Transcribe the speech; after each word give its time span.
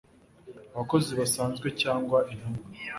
abakozi 0.73 1.09
basanzwe 1.19 1.67
cyangwa 1.81 2.17
intumwa 2.31 2.65